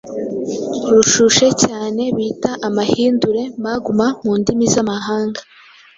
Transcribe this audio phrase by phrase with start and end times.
[0.91, 5.41] rushushe cyane bita amahindure(magma)mu ndimi z’amahanga.